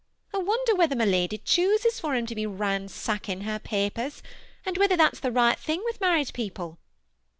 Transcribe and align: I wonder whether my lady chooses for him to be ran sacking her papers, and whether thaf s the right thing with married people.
I 0.33 0.39
wonder 0.39 0.73
whether 0.73 0.95
my 0.95 1.05
lady 1.05 1.37
chooses 1.37 1.99
for 1.99 2.15
him 2.15 2.25
to 2.25 2.33
be 2.33 2.47
ran 2.47 2.87
sacking 2.87 3.41
her 3.41 3.59
papers, 3.59 4.23
and 4.65 4.75
whether 4.79 4.97
thaf 4.97 5.13
s 5.13 5.19
the 5.19 5.31
right 5.31 5.59
thing 5.59 5.83
with 5.85 6.01
married 6.01 6.33
people. 6.33 6.79